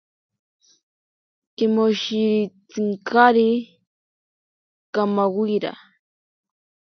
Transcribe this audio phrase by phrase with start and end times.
[1.55, 3.49] Kimoshiritsinkari
[4.93, 5.71] kamawira.